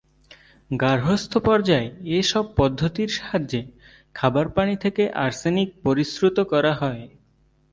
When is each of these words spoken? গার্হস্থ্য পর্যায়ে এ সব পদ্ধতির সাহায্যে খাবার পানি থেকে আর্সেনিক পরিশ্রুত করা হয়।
গার্হস্থ্য 0.71 1.37
পর্যায়ে 1.39 1.87
এ 2.09 2.19
সব 2.23 2.45
পদ্ধতির 2.55 3.09
সাহায্যে 3.09 3.61
খাবার 4.15 4.45
পানি 4.49 4.75
থেকে 4.77 5.03
আর্সেনিক 5.15 5.69
পরিশ্রুত 5.83 6.37
করা 6.51 6.73
হয়। 6.73 7.03